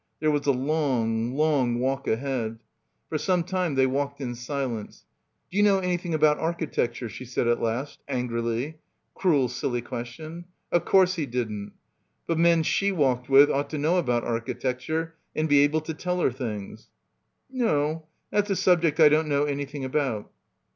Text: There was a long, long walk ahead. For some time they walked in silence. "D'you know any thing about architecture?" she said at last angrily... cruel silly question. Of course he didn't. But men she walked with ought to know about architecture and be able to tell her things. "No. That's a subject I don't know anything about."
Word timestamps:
There 0.19 0.31
was 0.31 0.47
a 0.47 0.51
long, 0.51 1.35
long 1.35 1.77
walk 1.79 2.07
ahead. 2.07 2.57
For 3.07 3.19
some 3.19 3.43
time 3.43 3.75
they 3.75 3.85
walked 3.85 4.19
in 4.19 4.33
silence. 4.33 5.05
"D'you 5.51 5.61
know 5.61 5.77
any 5.77 5.95
thing 5.97 6.15
about 6.15 6.39
architecture?" 6.39 7.07
she 7.07 7.23
said 7.23 7.47
at 7.47 7.61
last 7.61 7.99
angrily... 8.07 8.79
cruel 9.13 9.47
silly 9.47 9.79
question. 9.83 10.45
Of 10.71 10.85
course 10.85 11.17
he 11.17 11.27
didn't. 11.27 11.73
But 12.25 12.39
men 12.39 12.63
she 12.63 12.91
walked 12.91 13.29
with 13.29 13.51
ought 13.51 13.69
to 13.69 13.77
know 13.77 13.97
about 13.99 14.23
architecture 14.23 15.13
and 15.35 15.47
be 15.47 15.59
able 15.59 15.81
to 15.81 15.93
tell 15.93 16.19
her 16.21 16.31
things. 16.31 16.89
"No. 17.51 18.07
That's 18.31 18.49
a 18.49 18.55
subject 18.55 18.99
I 18.99 19.07
don't 19.07 19.27
know 19.29 19.43
anything 19.43 19.85
about." 19.85 20.31